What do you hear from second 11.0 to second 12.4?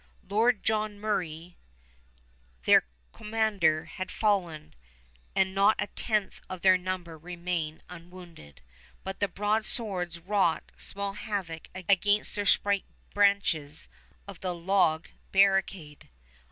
havoc against